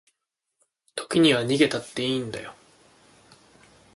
[0.95, 2.55] 時には逃げたっていいんだよ